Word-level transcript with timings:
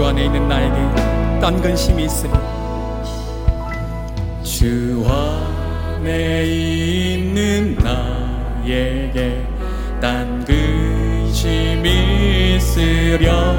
주 0.00 0.06
안에 0.06 0.24
있는 0.24 0.48
나에게 0.48 0.76
딴 1.42 1.60
근심이 1.60 2.06
있으니 2.06 2.32
주 4.42 5.04
안에 5.06 6.46
있는 6.46 7.76
나에게 7.76 9.44
딴 10.00 10.42
근심이 10.46 12.54
있으려 12.56 13.54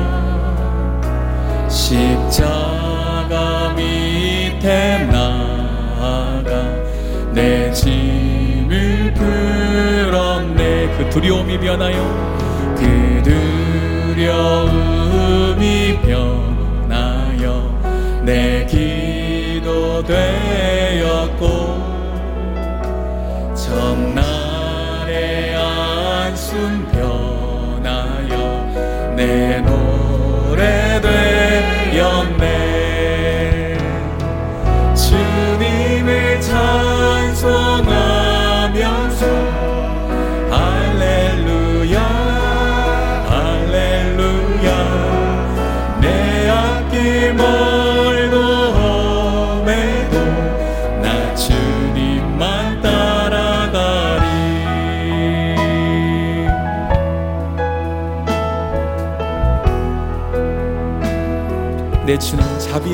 십자가 1.69 3.75
밑에 3.75 5.05
나아가 5.11 6.49
내 7.35 7.71
짐을 7.71 9.13
풀었네. 9.13 10.97
그 10.97 11.07
두려움이 11.11 11.59
변하여 11.59 12.75
그 12.79 13.21
두려움이 14.15 15.80
변하여 16.01 17.79
내 18.23 18.65
기도 18.65 20.03
되었고 20.03 21.45
전날의 23.55 25.55
안숨 25.55 26.87
변하여 26.91 28.35
내 29.15 29.61
노래 29.61 30.90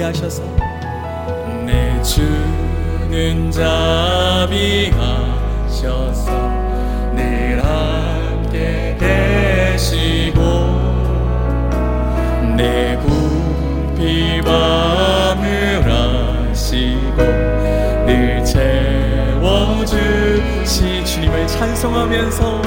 하셔서 0.07 0.41
내 1.65 2.01
주는 2.01 3.51
자비하셔서 3.51 4.71
늘 7.13 7.61
함께 7.61 8.95
계시고 8.97 10.39
내 12.55 12.97
굽피 12.97 14.41
밤을 14.43 15.83
하시고 15.91 17.17
늘 18.05 18.45
채워주시 18.45 19.91
주님을 21.03 21.47
찬송하면서 21.47 22.61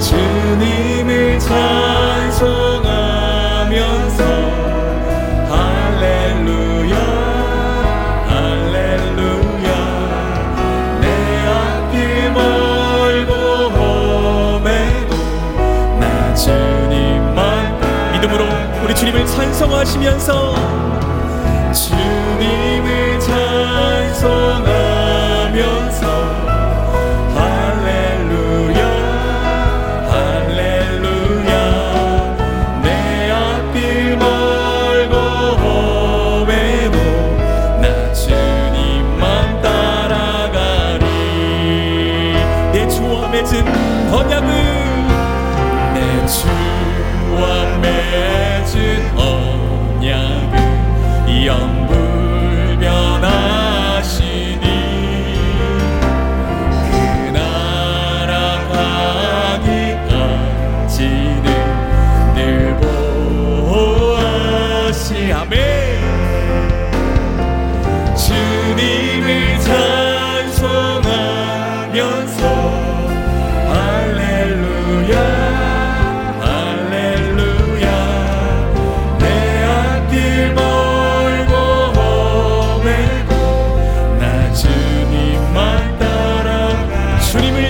주님을 0.00 1.38
찬송 1.38 2.87
찬송하시면서 19.58 20.54
가기까지는 60.98 61.44
늘 62.34 62.76
보호하시. 63.66 65.32
아멘. 65.32 65.58
주님을 68.16 69.60
찬송하면서 69.60 70.82
할렐루야 73.68 75.48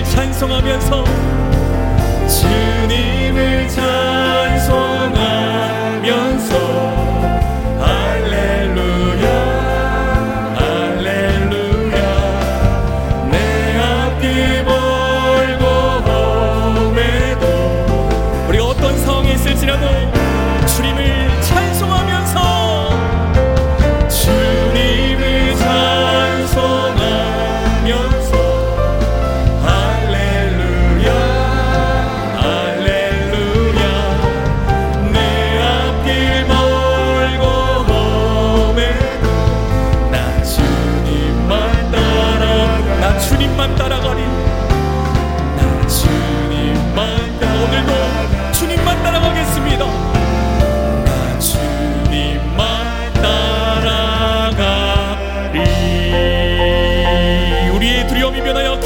찬송하면서 0.03 1.03
주님을 2.29 3.67
찬송 3.67 4.88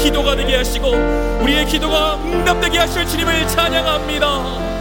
기도가 0.04 0.36
되게 0.36 0.56
하시고 0.56 0.88
우리의 1.42 1.64
기도가 1.64 2.16
응답되게 2.16 2.78
하실 2.78 3.06
주님을 3.06 3.48
찬양합니다 3.48 4.74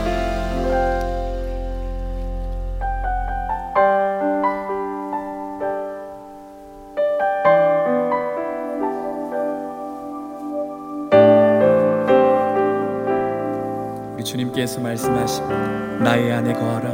주님께서 14.26 14.80
말씀하십니다. 14.82 15.58
나의 16.04 16.32
안에 16.32 16.54
거하라. 16.54 16.90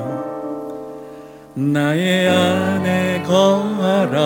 나의 1.55 2.27
안에 2.27 3.23
거하라. 3.23 4.19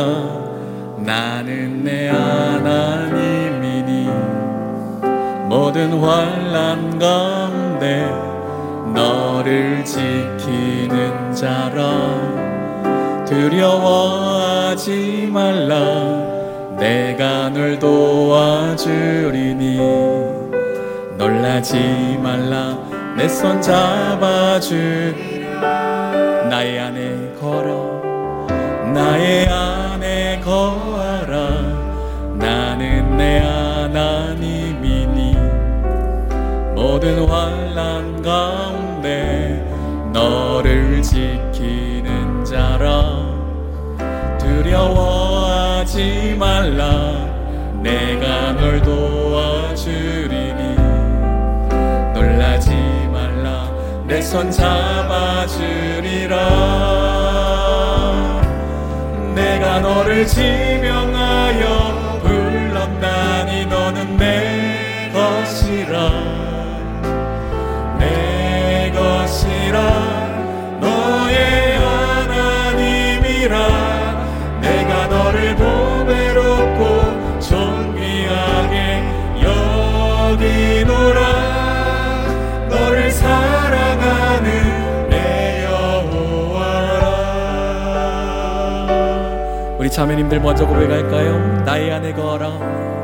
나는 1.06 1.84
내 1.84 2.08
하나님이니 2.10 3.33
모든 5.74 5.92
환란 6.00 7.00
가운데 7.00 8.06
너를 8.94 9.84
지키는 9.84 11.34
자라. 11.34 11.82
두려워하지 13.26 15.32
말라. 15.34 15.74
내가 16.78 17.50
널 17.50 17.80
도와주리니. 17.80 19.80
놀라지 21.18 22.20
말라. 22.22 22.78
내 23.18 23.28
손 23.28 23.60
잡아주 23.60 24.76
나의 26.52 26.80
안에 26.82 27.34
걸어. 27.42 28.00
나의 28.94 29.48
안에 29.50 30.40
거하라. 30.46 31.50
나는 32.36 33.18
내 33.18 33.40
하나님. 33.40 34.53
모든 36.94 37.28
환란 37.28 38.22
가운데 38.22 39.66
너를 40.14 41.02
지키는 41.02 42.46
자라. 42.46 43.34
두려워하지 44.38 46.36
말라. 46.38 46.86
내가 47.82 48.52
널 48.54 48.80
도와주리니. 48.84 50.76
놀라지 52.14 52.70
말라. 53.12 53.72
내 54.06 54.20
손 54.22 54.52
잡아주리라. 54.52 56.38
내가 59.34 59.80
너를 59.80 60.28
지명하여 60.28 62.20
불렀다니 62.22 63.66
너는 63.66 64.16
내 64.16 65.12
것이라. 65.12 66.53
자매님들 89.94 90.40
먼저 90.40 90.66
고백할까요? 90.66 91.64
나의 91.66 91.92
안에 91.92 92.14
거하라. 92.14 93.03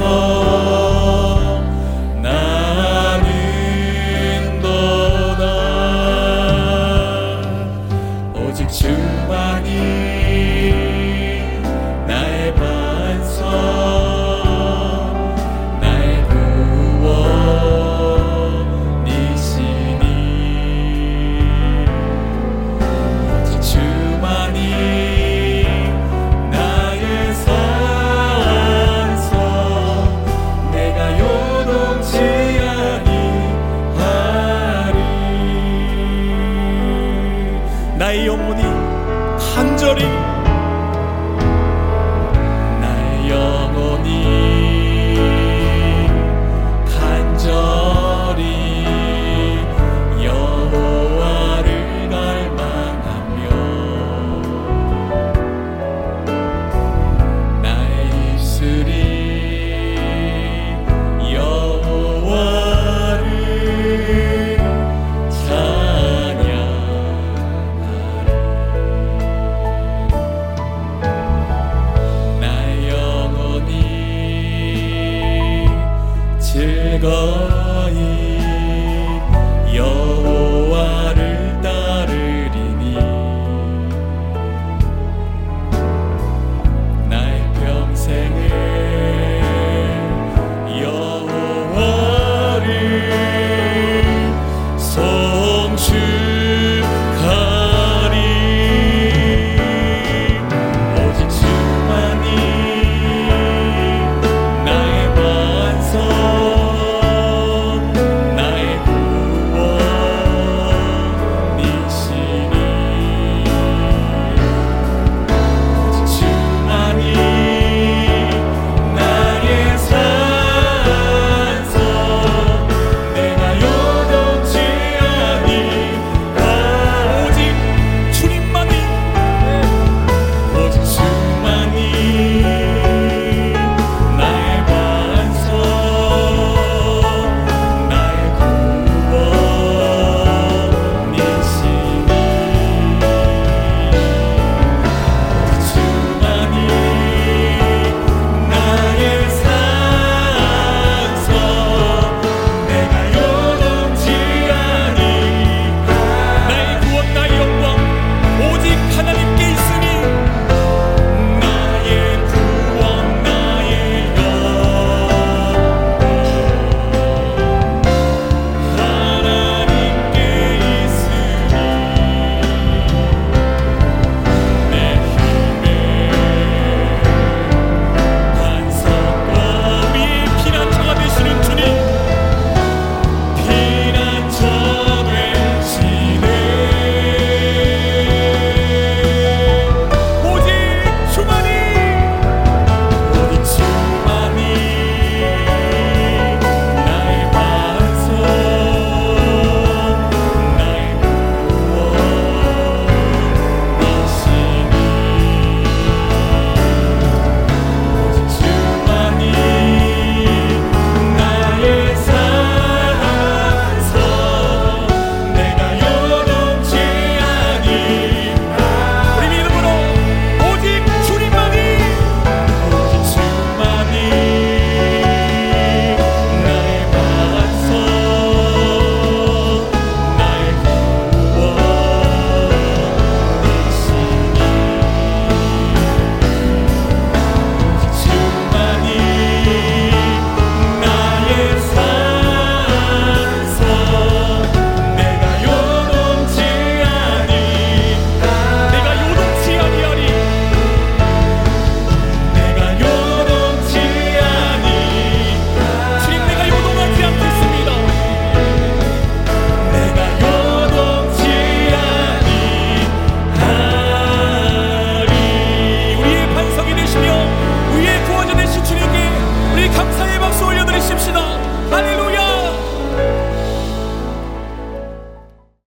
soul. 0.00 0.39